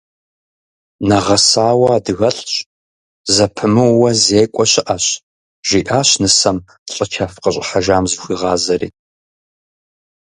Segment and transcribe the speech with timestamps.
[1.07, 2.51] Нэгъэсауэ адыгэлӏщ,
[3.33, 5.05] зэпымыууэ зекӏуэ щыӏэщ,
[5.67, 6.57] жиӏащ нысэм,
[6.93, 8.89] лӏы чэф къыщӏыхьэжам зыхуигъазри.